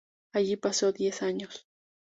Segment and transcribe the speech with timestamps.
[0.33, 1.67] Allí pasó diez años.